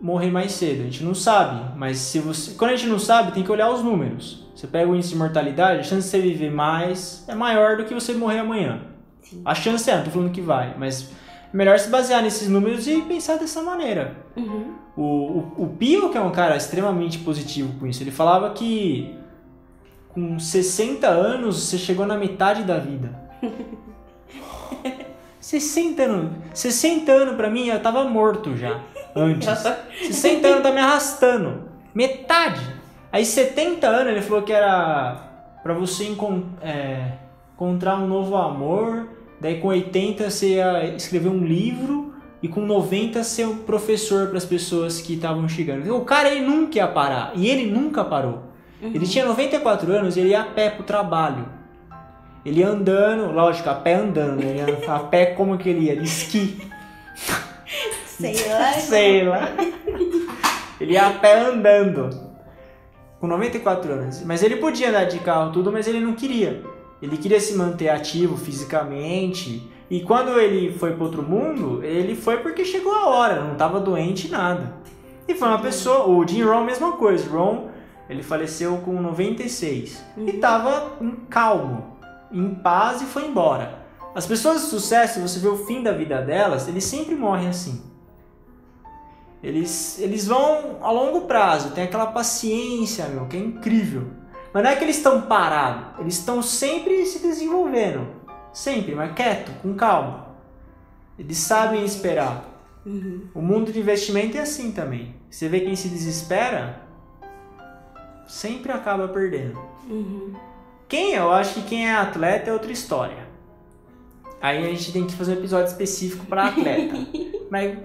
[0.00, 0.82] morrer mais cedo.
[0.82, 1.76] A gente não sabe.
[1.76, 2.52] Mas se você.
[2.52, 4.46] Quando a gente não sabe, tem que olhar os números.
[4.54, 7.84] Você pega o índice de mortalidade, a chance de você viver mais é maior do
[7.84, 8.80] que você morrer amanhã.
[9.22, 9.40] Sim.
[9.44, 11.10] A chance é, não tô falando que vai, mas
[11.52, 14.16] é melhor se basear nesses números e pensar dessa maneira.
[14.36, 14.74] Uhum.
[14.96, 19.16] O, o, o Pio, que é um cara extremamente positivo com isso, ele falava que
[20.08, 23.14] com 60 anos você chegou na metade da vida.
[25.40, 26.32] 60 anos.
[26.52, 28.80] 60 anos pra mim eu tava morto já.
[29.18, 29.48] Antes.
[30.10, 31.68] 60 anos tá me arrastando.
[31.94, 32.60] Metade.
[33.12, 35.16] Aí 70 anos ele falou que era
[35.62, 36.14] pra você
[36.62, 37.12] é,
[37.54, 39.08] encontrar um novo amor.
[39.40, 42.14] Daí com 80 você ia escrever um livro.
[42.40, 45.92] E com 90 ser um professor para as pessoas que estavam chegando.
[45.96, 47.32] O cara ele nunca ia parar.
[47.34, 48.44] E ele nunca parou.
[48.80, 51.46] Ele tinha 94 anos e ele ia a pé pro trabalho.
[52.46, 54.36] Ele ia andando, lógico, a pé andando.
[54.36, 54.64] né?
[54.86, 55.96] A pé como que ele ia?
[55.96, 56.60] De esqui.
[58.18, 58.72] Sei lá.
[58.72, 59.48] Sei lá.
[60.80, 62.10] Ele ia a pé andando.
[63.20, 64.22] Com 94 anos.
[64.24, 66.62] Mas ele podia andar de carro tudo, mas ele não queria.
[67.00, 69.68] Ele queria se manter ativo fisicamente.
[69.90, 73.80] E quando ele foi para outro mundo, ele foi porque chegou a hora, não estava
[73.80, 74.74] doente nada.
[75.26, 77.28] E foi uma pessoa, o Jim Rohn mesma coisa.
[77.30, 77.68] Ron,
[78.08, 80.96] ele faleceu com 96 e estava
[81.28, 81.96] calmo,
[82.32, 83.78] em paz e foi embora.
[84.14, 87.87] As pessoas de sucesso, você vê o fim da vida delas, eles sempre morrem assim.
[89.42, 94.08] Eles, eles vão a longo prazo, tem aquela paciência, meu, que é incrível.
[94.52, 98.06] Mas não é que eles estão parados, eles estão sempre se desenvolvendo.
[98.52, 100.28] Sempre, mas quieto, com calma.
[101.18, 102.44] Eles sabem esperar.
[102.84, 103.28] Uhum.
[103.34, 105.14] O mundo de investimento é assim também.
[105.30, 106.80] Você vê quem se desespera,
[108.26, 109.58] sempre acaba perdendo.
[109.88, 110.32] Uhum.
[110.88, 113.28] Quem eu acho que quem é atleta é outra história.
[114.40, 116.94] Aí a gente tem que fazer um episódio específico para atleta.
[117.50, 117.78] Mas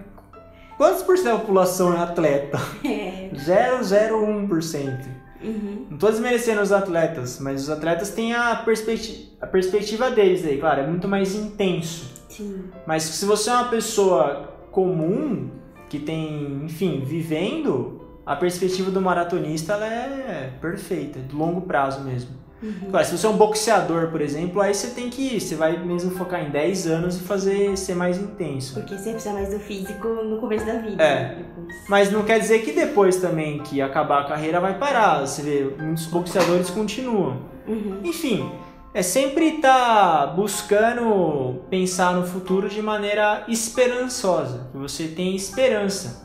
[0.83, 2.59] quantos por cento da população é atleta?
[2.83, 3.29] É.
[3.33, 5.07] 0,01%.
[5.41, 5.87] Uhum.
[5.89, 10.57] Não tô desmerecendo os atletas, mas os atletas têm a, perspecti a perspectiva deles aí,
[10.57, 12.11] claro, é muito mais intenso.
[12.29, 12.65] Sim.
[12.85, 15.49] Mas se você é uma pessoa comum,
[15.89, 22.42] que tem, enfim, vivendo, a perspectiva do maratonista ela é perfeita, de longo prazo mesmo.
[22.63, 22.89] Uhum.
[22.89, 25.39] Claro, se você é um boxeador, por exemplo, aí você tem que.
[25.39, 28.75] Você vai mesmo focar em 10 anos e fazer ser mais intenso.
[28.75, 31.03] Porque você precisa mais do físico no começo da vida.
[31.03, 31.35] É.
[31.35, 31.45] Né?
[31.89, 35.19] Mas não quer dizer que depois também que acabar a carreira vai parar.
[35.19, 37.41] Você vê, muitos boxeadores continuam.
[37.67, 37.99] Uhum.
[38.03, 38.49] Enfim,
[38.93, 46.23] é sempre estar tá buscando pensar no futuro de maneira esperançosa, que você tem esperança.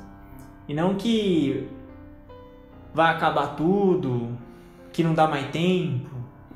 [0.68, 1.66] E não que
[2.94, 4.36] vai acabar tudo,
[4.92, 6.07] que não dá mais tempo,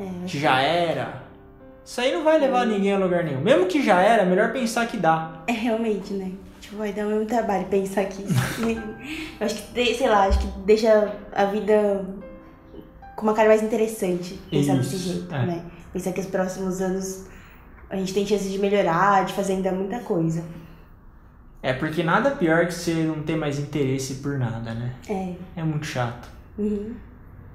[0.03, 1.23] é, que já era.
[1.85, 2.67] Isso aí não vai levar é.
[2.67, 3.41] ninguém a lugar nenhum.
[3.41, 5.43] Mesmo que já era, é melhor pensar que dá.
[5.47, 6.33] É realmente, né?
[6.61, 8.23] Tipo, vai dar muito trabalho pensar que.
[9.41, 12.07] eu acho que, sei lá, acho que deixa a vida
[13.17, 15.47] com uma cara mais interessante pensar Isso, desse jeito, é.
[15.47, 15.65] né?
[15.93, 17.27] Pensar que os próximos anos
[17.91, 20.43] a gente tem chance de melhorar, de fazer ainda muita coisa.
[21.63, 24.95] É, porque nada pior que você não ter mais interesse por nada, né?
[25.09, 25.35] É.
[25.55, 26.29] É muito chato.
[26.59, 26.95] Uhum.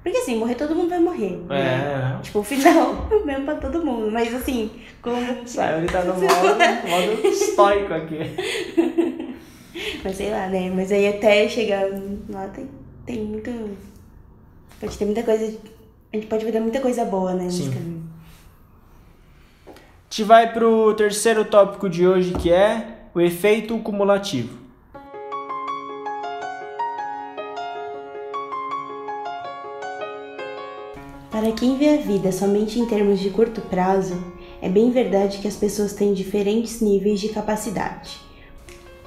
[0.02, 1.40] Porque assim, morrer todo mundo vai morrer.
[1.50, 1.54] É.
[1.54, 2.20] Né?
[2.22, 4.10] Tipo, o final é mesmo pra todo mundo.
[4.10, 4.70] Mas assim,
[5.02, 5.46] como.
[5.46, 8.18] Sabe, ele tá no modo, modo estoico aqui.
[10.02, 10.70] Mas sei lá, né?
[10.74, 11.84] Mas aí até chegar
[12.30, 12.68] lá tem,
[13.06, 13.50] tem muito.
[14.80, 15.58] Pode ter muita coisa.
[16.12, 17.48] A gente pode ver muita coisa boa, né?
[17.50, 17.58] Sim.
[17.58, 18.08] Nesse caminho.
[19.66, 24.57] A gente vai pro terceiro tópico de hoje que é o efeito cumulativo.
[31.38, 34.20] Para quem vê a vida somente em termos de curto prazo,
[34.60, 38.18] é bem verdade que as pessoas têm diferentes níveis de capacidade.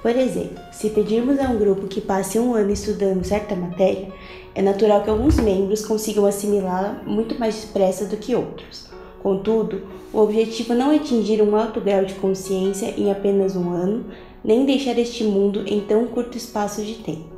[0.01, 4.07] Por exemplo, se pedirmos a um grupo que passe um ano estudando certa matéria,
[4.55, 8.87] é natural que alguns membros consigam assimilá-la muito mais depressa do que outros.
[9.21, 9.81] Contudo,
[10.13, 14.05] o objetivo não é atingir um alto grau de consciência em apenas um ano,
[14.41, 17.30] nem deixar este mundo em tão curto espaço de tempo.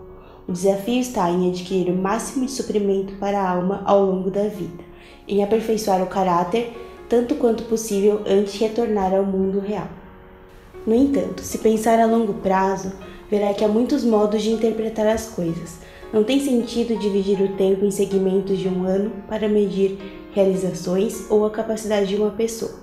[0.47, 4.47] O desafio está em adquirir o máximo de suprimento para a alma ao longo da
[4.47, 4.83] vida,
[5.27, 6.73] em aperfeiçoar o caráter
[7.07, 9.87] tanto quanto possível antes de retornar ao mundo real.
[10.85, 12.91] No entanto, se pensar a longo prazo,
[13.29, 15.77] verá que há muitos modos de interpretar as coisas.
[16.11, 19.97] Não tem sentido dividir o tempo em segmentos de um ano para medir
[20.33, 22.73] realizações ou a capacidade de uma pessoa.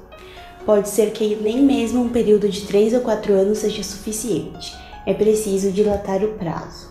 [0.65, 4.75] Pode ser que nem mesmo um período de 3 ou 4 anos seja suficiente.
[5.07, 6.90] É preciso dilatar o prazo.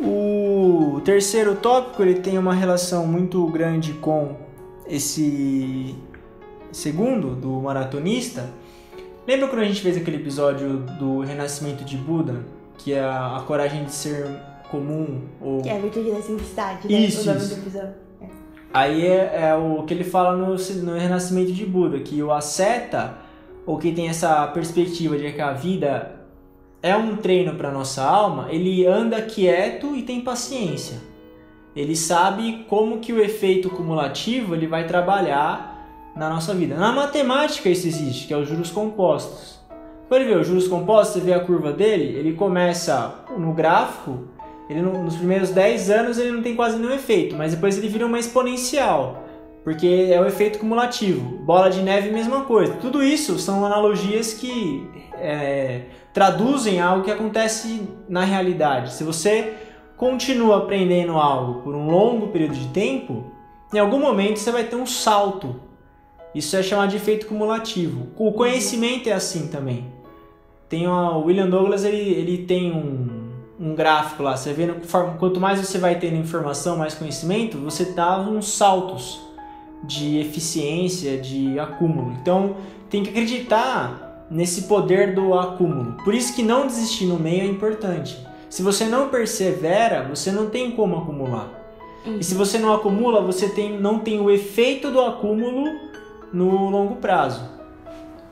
[0.00, 4.36] O terceiro tópico ele tem uma relação muito grande com
[4.86, 5.94] esse
[6.70, 8.48] segundo do maratonista.
[9.26, 12.44] Lembra quando a gente fez aquele episódio do renascimento de Buda,
[12.78, 14.26] que é a, a coragem de ser
[14.70, 17.00] comum ou que é a virtude da simplicidade, né?
[17.00, 17.78] Isso, isso.
[17.78, 17.92] É.
[18.72, 23.16] Aí é, é, o que ele fala no, no renascimento de Buda, que o asceta
[23.66, 26.17] ou quem tem essa perspectiva de que a vida
[26.82, 30.98] é um treino para nossa alma, ele anda quieto e tem paciência.
[31.74, 36.76] Ele sabe como que o efeito cumulativo ele vai trabalhar na nossa vida.
[36.76, 39.58] Na matemática isso existe, que é os juros compostos.
[40.08, 44.24] Pode ver, os juros compostos, você vê a curva dele, ele começa no gráfico,
[44.68, 48.06] ele nos primeiros 10 anos ele não tem quase nenhum efeito, mas depois ele vira
[48.06, 49.22] uma exponencial,
[49.62, 51.38] porque é o efeito cumulativo.
[51.44, 52.74] Bola de neve, mesma coisa.
[52.74, 54.88] Tudo isso são analogias que
[55.20, 58.92] é, traduzem algo que acontece na realidade.
[58.92, 59.54] Se você
[59.96, 63.24] continua aprendendo algo por um longo período de tempo,
[63.72, 65.56] em algum momento você vai ter um salto.
[66.34, 68.08] Isso é chamado de efeito cumulativo.
[68.16, 69.86] O conhecimento é assim também.
[70.68, 73.28] Tem o William Douglas, ele, ele tem um,
[73.58, 74.36] um gráfico lá.
[74.36, 74.66] Você vê,
[75.18, 79.20] quanto mais você vai tendo informação, mais conhecimento, você dá uns saltos
[79.82, 82.12] de eficiência, de acúmulo.
[82.20, 82.56] Então,
[82.90, 85.96] tem que acreditar nesse poder do acúmulo.
[86.04, 88.26] Por isso que não desistir no meio é importante.
[88.50, 91.50] Se você não persevera, você não tem como acumular.
[92.06, 92.18] Uhum.
[92.18, 95.70] E se você não acumula, você tem, não tem o efeito do acúmulo
[96.32, 97.42] no longo prazo.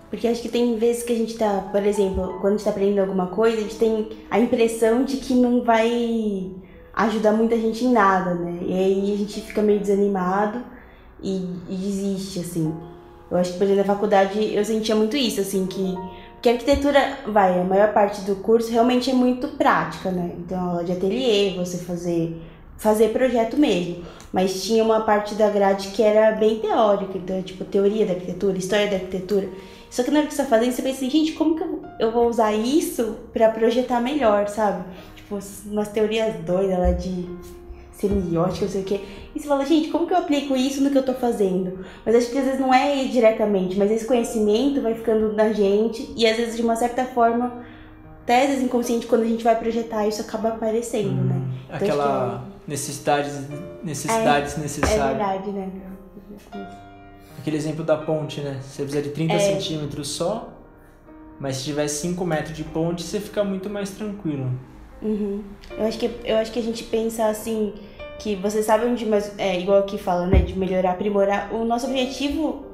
[0.09, 2.71] Porque acho que tem vezes que a gente tá, por exemplo, quando a gente tá
[2.71, 6.51] aprendendo alguma coisa, a gente tem a impressão de que não vai
[6.95, 8.59] ajudar muita gente em nada, né?
[8.63, 10.63] E aí a gente fica meio desanimado
[11.23, 12.73] e, e desiste, assim.
[13.31, 15.95] Eu acho que, por exemplo, na faculdade eu sentia muito isso, assim, que.
[16.35, 20.33] Porque a arquitetura, vai, a maior parte do curso realmente é muito prática, né?
[20.39, 22.41] Então, aula de ateliê, você fazer,
[22.77, 24.05] fazer projeto mesmo.
[24.33, 28.59] Mas tinha uma parte da grade que era bem teórica, então, tipo, teoria da arquitetura,
[28.59, 29.49] história da arquitetura.
[29.91, 31.65] Só que na hora que você tá fazendo, você pensa assim, gente, como que
[31.99, 34.85] eu vou usar isso para projetar melhor, sabe?
[35.17, 37.27] Tipo, umas teorias doidas lá de
[37.97, 39.01] semiótica, não sei o quê.
[39.35, 41.79] E você fala, gente, como que eu aplico isso no que eu tô fazendo?
[42.05, 46.13] Mas acho que às vezes não é diretamente, mas esse conhecimento vai ficando na gente
[46.17, 47.65] e às vezes de uma certa forma,
[48.23, 51.43] até às vezes inconsciente, quando a gente vai projetar, isso acaba aparecendo, hum, né?
[51.65, 52.71] Então, Aquela é...
[52.71, 53.35] necessidades,
[53.83, 55.01] necessidades é, necessárias.
[55.01, 55.71] É verdade, né?
[57.39, 58.59] Aquele exemplo da ponte, né?
[58.61, 59.39] Você precisa de 30 É.
[59.39, 60.53] centímetros só,
[61.41, 64.51] mas se tiver 5 metros de ponte, você fica muito mais tranquilo.
[65.03, 65.43] Uhum.
[65.71, 67.75] Eu acho que eu acho que a gente pensa assim
[68.19, 71.53] que você sabe onde mas é igual que fala, né, de melhorar, aprimorar.
[71.53, 72.65] O nosso objetivo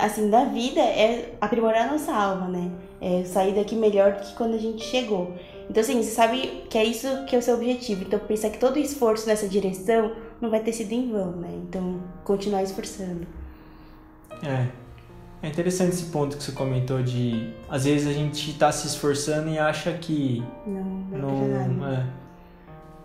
[0.00, 2.70] assim da vida é aprimorar a nossa alma, né?
[3.00, 5.34] É sair daqui melhor do que quando a gente chegou.
[5.68, 8.02] Então assim, você sabe que é isso que é o seu objetivo.
[8.02, 11.50] Então pensar que todo esforço nessa direção não vai ter sido em vão, né?
[11.68, 13.26] Então continuar esforçando.
[14.42, 14.87] É.
[15.42, 17.52] É interessante esse ponto que você comentou de.
[17.68, 21.48] Às vezes a gente tá se esforçando e acha que Não, não.
[21.48, 22.14] pra nada.
[22.14, 22.28] É.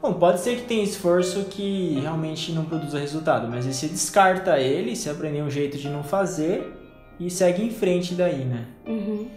[0.01, 4.59] Bom, pode ser que tenha esforço que realmente não produza resultado, mas aí você descarta
[4.59, 6.73] ele, você aprender um jeito de não fazer
[7.17, 8.65] e segue em frente daí, né?
[8.85, 9.27] Uhum.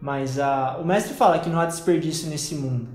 [0.00, 2.88] Mas a, o mestre fala que não há desperdício nesse mundo.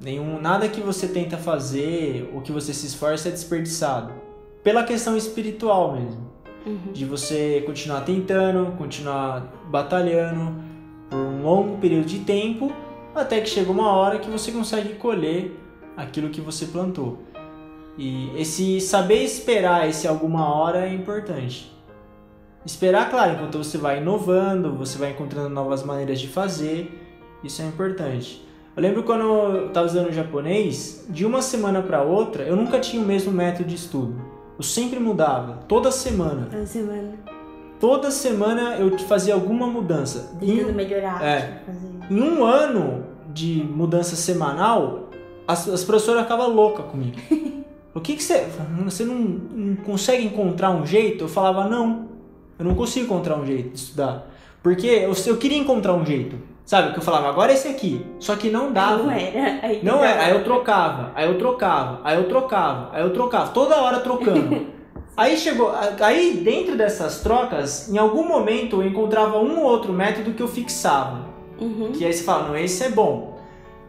[0.00, 4.14] Nenhum, nada que você tenta fazer ou que você se esforça é desperdiçado.
[4.62, 6.31] Pela questão espiritual mesmo.
[6.64, 6.92] Uhum.
[6.92, 10.54] De você continuar tentando, continuar batalhando
[11.10, 12.72] por um longo período de tempo,
[13.14, 15.56] até que chega uma hora que você consegue colher
[15.96, 17.18] aquilo que você plantou.
[17.98, 21.70] E esse saber esperar esse alguma hora é importante.
[22.64, 26.98] Esperar, claro, enquanto você vai inovando, você vai encontrando novas maneiras de fazer,
[27.42, 28.46] isso é importante.
[28.74, 33.02] Eu lembro quando eu estava estudando japonês, de uma semana para outra, eu nunca tinha
[33.02, 34.31] o mesmo método de estudo.
[34.58, 36.48] Eu sempre mudava, toda semana.
[36.50, 37.12] Toda semana
[37.82, 40.36] Toda semana eu fazia alguma mudança.
[40.38, 41.40] tentando Em, melhorar, é.
[41.40, 45.10] tipo, em um ano de mudança semanal,
[45.48, 47.16] as, as professoras ficavam loucas comigo.
[47.94, 48.46] O que que você...
[48.84, 51.24] Você não, não consegue encontrar um jeito?
[51.24, 52.08] Eu falava, não.
[52.58, 54.30] Eu não consigo encontrar um jeito de estudar.
[54.62, 56.38] Porque eu, eu queria encontrar um jeito.
[56.64, 56.92] Sabe?
[56.92, 58.06] Que eu falava, agora é esse aqui.
[58.18, 59.02] Só que não dava.
[59.02, 59.58] Não era.
[59.66, 63.50] Aí Não era, aí eu trocava, aí eu trocava, aí eu trocava, aí eu trocava,
[63.50, 64.66] toda hora trocando.
[65.16, 70.32] aí chegou, aí dentro dessas trocas, em algum momento eu encontrava um ou outro método
[70.32, 71.26] que eu fixava.
[71.60, 71.92] Uhum.
[71.92, 73.32] Que aí você fala, não, esse é bom.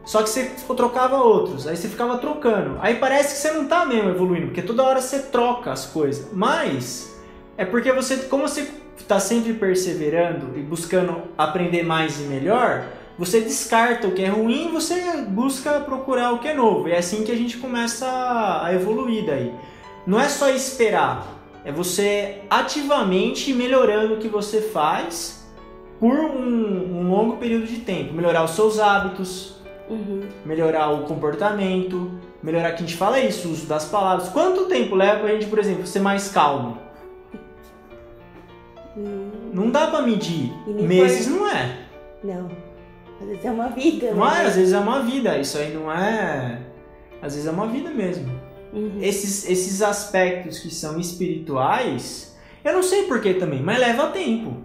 [0.06, 2.78] Só que você trocava outros, aí você ficava trocando.
[2.82, 6.28] Aí parece que você não tá mesmo evoluindo, porque toda hora você troca as coisas.
[6.34, 7.18] Mas
[7.58, 8.70] é porque você, como você
[9.08, 12.86] tá sempre perseverando e buscando aprender mais e melhor,
[13.18, 16.88] você descarta o que é ruim você busca procurar o que é novo.
[16.88, 18.08] É assim que a gente começa
[18.64, 19.54] a evoluir daí.
[20.06, 21.28] Não é só esperar,
[21.64, 25.46] é você ativamente melhorando o que você faz
[26.00, 28.14] por um, um longo período de tempo.
[28.14, 29.54] Melhorar os seus hábitos,
[29.90, 30.22] Uhum.
[30.46, 32.10] melhorar o comportamento,
[32.42, 34.30] melhorar que a gente fala isso, o uso das palavras.
[34.30, 36.78] Quanto tempo leva a gente, por exemplo, ser mais calmo?
[38.96, 40.52] Hum, Não dá pra medir.
[40.68, 41.78] Meses foi- não é.
[42.24, 42.50] Não.
[43.22, 44.12] Às vezes é uma vida.
[44.14, 44.46] Não é, né?
[44.48, 45.38] às vezes é uma vida.
[45.38, 46.60] Isso aí não é.
[47.22, 48.30] Às vezes é uma vida mesmo.
[48.74, 48.98] Uhum.
[49.02, 54.58] Esses, esses aspectos que são espirituais, eu não sei porquê também, mas leva tempo.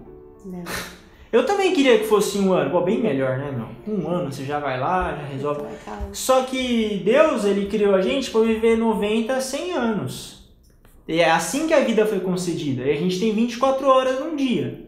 [0.45, 0.63] Não.
[1.31, 2.71] Eu também queria que fosse um ano.
[2.71, 3.95] Pô, bem melhor, né, meu?
[3.95, 5.61] Um ano você já vai lá, já resolve.
[6.11, 10.38] Só que Deus, ele criou a gente para viver 90, 100 anos.
[11.09, 12.83] E é assim que a vida foi concedida.
[12.83, 14.87] E a gente tem 24 horas num dia.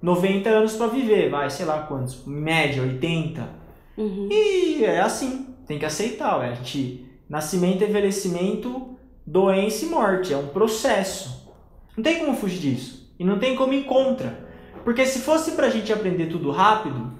[0.00, 3.48] 90 anos para viver, vai, sei lá quantos, média 80.
[3.96, 4.28] Uhum.
[4.30, 6.50] E é assim, tem que aceitar, ué.
[6.50, 11.50] A gente nascimento, envelhecimento, doença e morte, é um processo.
[11.96, 13.12] Não tem como fugir disso.
[13.18, 14.46] E não tem como ir contra.
[14.84, 17.12] Porque se fosse pra gente aprender tudo rápido,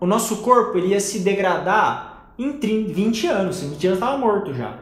[0.00, 3.62] o nosso corpo ele ia se degradar em 30, 20 anos.
[3.62, 4.80] Em 20 anos tava morto já.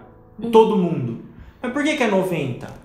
[0.51, 1.24] Todo mundo.
[1.61, 2.78] Mas por que, que é 90?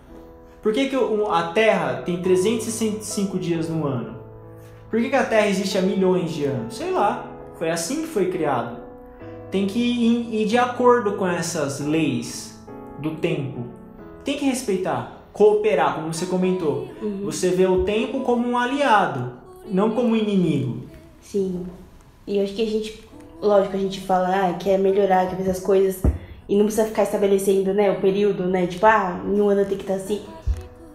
[0.63, 4.15] Por que, que a Terra tem 365 dias no ano?
[4.89, 6.77] Por que, que a Terra existe há milhões de anos?
[6.77, 7.29] Sei lá.
[7.59, 8.77] Foi assim que foi criado.
[9.51, 12.57] Tem que ir, de acordo com essas leis
[12.99, 13.65] do tempo.
[14.23, 16.87] Tem que respeitar, cooperar, como você comentou.
[17.01, 17.25] Uhum.
[17.25, 19.33] Você vê o tempo como um aliado,
[19.69, 20.83] não como um inimigo.
[21.21, 21.65] Sim.
[22.25, 23.03] E eu acho que a gente,
[23.41, 26.01] lógico, a gente fala, ah, quer melhorar, quer fazer as coisas
[26.47, 29.83] e não precisa ficar estabelecendo, né, o período, né, tipo, ah, no ano tem que
[29.83, 30.21] estar assim.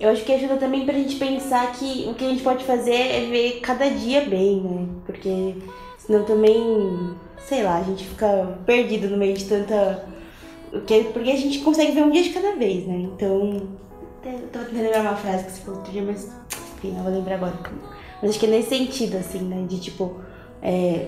[0.01, 2.92] Eu acho que ajuda também pra gente pensar que o que a gente pode fazer
[2.94, 4.86] é ver cada dia bem, né?
[5.05, 5.57] Porque
[5.99, 10.05] senão também, sei lá, a gente fica perdido no meio de tanta.
[10.70, 12.96] Porque a gente consegue ver um dia de cada vez, né?
[12.96, 13.62] Então.
[14.20, 16.30] até- Eu tô tentando lembrar uma frase que você falou outro dia, mas
[16.76, 17.55] enfim, não vou lembrar agora.
[18.20, 19.64] Mas acho que é nesse sentido, assim, né?
[19.68, 20.16] De tipo,
[20.62, 21.07] é,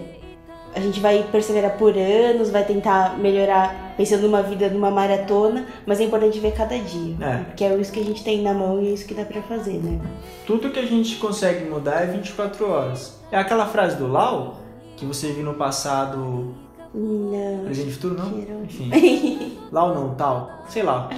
[0.75, 6.01] a gente vai perseverar por anos, vai tentar melhorar pensando numa vida, numa maratona, mas
[6.01, 7.17] é importante ver cada dia.
[7.21, 7.37] É.
[7.45, 9.43] Porque é isso que a gente tem na mão e é isso que dá pra
[9.43, 10.01] fazer, né?
[10.47, 13.21] Tudo que a gente consegue mudar é 24 horas.
[13.33, 14.61] É aquela frase do Lau,
[14.97, 16.55] que você viu no passado,
[16.95, 17.65] Não.
[17.65, 18.31] presente e futuro, não?
[18.31, 18.65] Tiro.
[18.65, 21.11] Enfim, Lau não, tal, sei lá.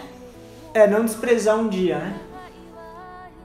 [0.74, 2.20] É, não desprezar um dia, né?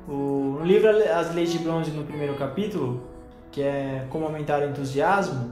[0.08, 3.02] O, no livro As Leis de Bronze, no primeiro capítulo,
[3.52, 5.52] que é Como Aumentar o Entusiasmo,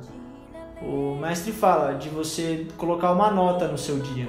[0.85, 4.27] o mestre fala de você colocar uma nota no seu dia.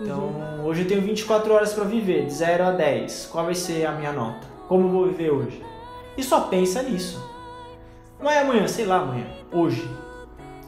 [0.00, 0.64] Então, uhum.
[0.64, 3.28] hoje eu tenho 24 horas para viver, de 0 a 10.
[3.30, 4.46] Qual vai ser a minha nota?
[4.66, 5.62] Como eu vou viver hoje?
[6.16, 7.22] E só pensa nisso.
[8.20, 9.26] Não é amanhã, sei lá, amanhã.
[9.52, 9.88] Hoje.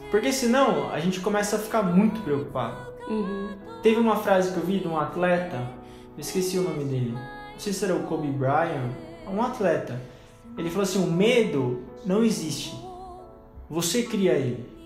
[0.09, 2.77] Porque senão a gente começa a ficar muito preocupado.
[3.09, 3.49] Uhum.
[3.83, 5.57] Teve uma frase que eu vi de um atleta,
[6.15, 7.11] eu esqueci o nome dele.
[7.11, 8.91] Não sei se era o Kobe Bryant,
[9.31, 9.99] um atleta.
[10.57, 12.73] Ele falou assim: o medo não existe.
[13.69, 14.76] Você cria ele.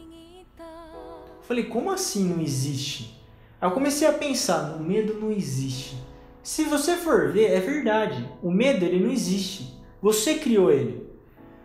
[1.52, 3.14] Falei, como assim não existe?
[3.60, 5.98] Aí eu comecei a pensar, o medo não existe.
[6.42, 8.26] Se você for ver, é verdade.
[8.42, 9.78] O medo ele não existe.
[10.02, 11.06] Você criou ele.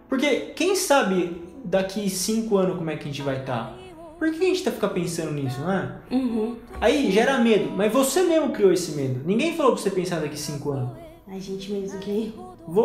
[0.08, 3.66] Porque quem sabe daqui cinco anos como é que a gente vai estar?
[3.66, 3.78] Tá?
[4.18, 5.96] Por que a gente tá ficar pensando nisso, não é?
[6.10, 6.56] Uhum.
[6.80, 9.20] Aí gera medo, mas você mesmo criou esse medo.
[9.24, 10.98] Ninguém falou pra você pensar daqui cinco anos.
[11.28, 12.34] A gente mesmo que.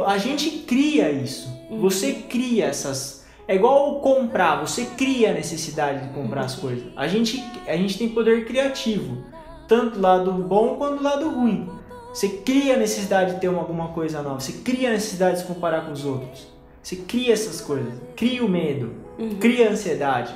[0.06, 1.50] A gente cria isso.
[1.68, 1.80] Uhum.
[1.80, 3.21] Você cria essas.
[3.52, 6.86] É igual comprar, você cria a necessidade de comprar as coisas.
[6.96, 9.26] A gente, a gente tem poder criativo,
[9.68, 11.70] tanto lado bom quanto lado ruim.
[12.14, 15.42] Você cria a necessidade de ter uma, alguma coisa nova, você cria a necessidade de
[15.42, 16.48] se comparar com os outros.
[16.82, 19.36] Você cria essas coisas, cria o medo, uhum.
[19.36, 20.34] cria a ansiedade.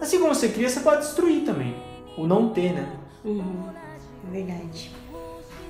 [0.00, 1.76] Assim como você cria, você pode destruir também.
[2.16, 2.90] O não ter, né?
[3.26, 3.68] Uhum.
[4.26, 4.90] É verdade.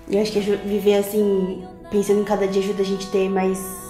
[0.09, 3.84] Eu acho que viver assim, pensando em cada dia ajuda a gente a ter mais.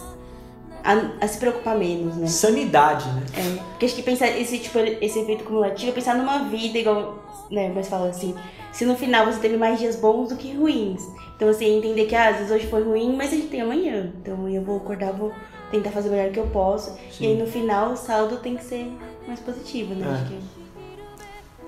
[0.85, 2.27] A, a, se preocupar menos, né?
[2.27, 3.23] Sanidade, né?
[3.35, 3.63] É.
[3.71, 7.25] Porque acho que pensar esse, tipo, esse efeito cumulativo é pensar numa vida igual.
[7.51, 8.35] Né, mas fala assim,
[8.73, 11.03] se no final você teve mais dias bons do que ruins.
[11.37, 14.13] Então assim, entender que ah, às vezes hoje foi ruim, mas a gente tem amanhã.
[14.21, 15.33] Então amanhã eu vou acordar, vou
[15.71, 16.91] tentar fazer o melhor que eu posso.
[17.11, 17.25] Sim.
[17.25, 18.91] E aí no final o saldo tem que ser
[19.27, 20.07] mais positivo, né?
[20.07, 20.13] É.
[20.13, 20.39] Acho que...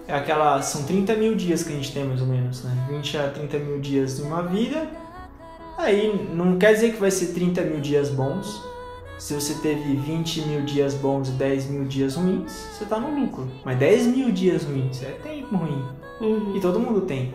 [0.09, 0.63] É aquela.
[0.63, 2.71] São 30 mil dias que a gente tem mais ou menos, né?
[2.89, 4.89] 20 a 30 mil dias de uma vida.
[5.77, 8.63] Aí não quer dizer que vai ser 30 mil dias bons.
[9.19, 13.19] Se você teve 20 mil dias bons e 10 mil dias ruins, você tá no
[13.19, 13.49] lucro.
[13.65, 15.83] Mas 10 mil dias ruins é tempo ruim.
[16.21, 16.55] Uhum.
[16.55, 17.35] E todo mundo tem.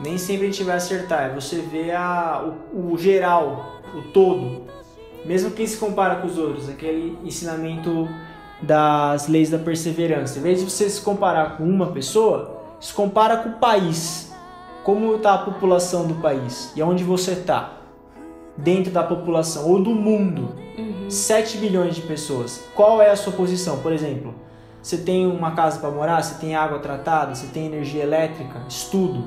[0.00, 1.30] Nem sempre a gente vai acertar.
[1.30, 4.62] É você vê a, o, o geral, o todo.
[5.24, 8.08] Mesmo quem se compara com os outros, aquele ensinamento
[8.62, 10.38] das leis da perseverança.
[10.38, 14.32] Em vez de você se comparar com uma pessoa, se compara com o país.
[14.84, 17.75] Como está a população do país e onde você está
[18.56, 20.54] dentro da população ou do mundo.
[20.78, 21.10] Uhum.
[21.10, 22.64] 7 bilhões de pessoas.
[22.74, 23.78] Qual é a sua posição?
[23.78, 24.34] Por exemplo,
[24.82, 29.24] você tem uma casa para morar, você tem água tratada, você tem energia elétrica, estudo,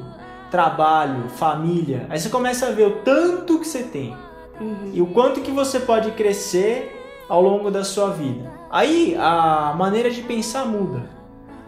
[0.49, 2.05] trabalho, família.
[2.09, 4.15] Aí você começa a ver o tanto que você tem
[4.59, 4.91] uhum.
[4.93, 6.95] e o quanto que você pode crescer
[7.27, 8.51] ao longo da sua vida.
[8.69, 11.09] Aí a maneira de pensar muda.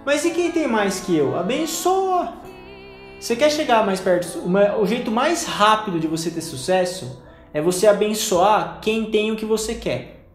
[0.06, 1.38] Mas e quem tem mais que eu?
[1.38, 2.34] Abençoa!
[3.20, 4.40] Você quer chegar mais perto?
[4.80, 7.22] O jeito mais rápido de você ter sucesso
[7.54, 10.26] é você abençoar quem tem o que você quer.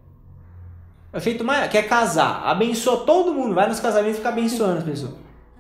[1.13, 1.71] É o jeito mais.
[1.71, 2.43] Quer casar?
[2.45, 3.55] Abençoa todo mundo.
[3.55, 5.15] Vai nos casamentos e fica abençoando as pessoas.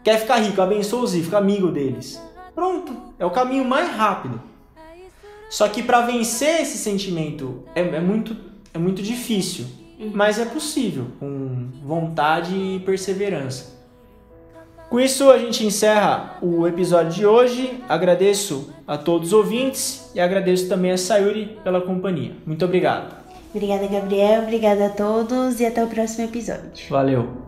[0.04, 0.60] Quer ficar rico?
[0.60, 2.20] Abençoa os ricos, fica amigo deles.
[2.54, 2.94] Pronto.
[3.18, 4.40] É o caminho mais rápido.
[5.48, 8.36] Só que para vencer esse sentimento é, é muito
[8.76, 9.64] é muito difícil,
[9.98, 10.10] uhum.
[10.12, 13.75] mas é possível, com vontade e perseverança.
[14.88, 17.82] Com isso, a gente encerra o episódio de hoje.
[17.88, 22.32] Agradeço a todos os ouvintes e agradeço também a Sayuri pela companhia.
[22.46, 23.14] Muito obrigado.
[23.52, 24.42] Obrigada, Gabriel.
[24.42, 26.88] Obrigada a todos e até o próximo episódio.
[26.88, 27.45] Valeu.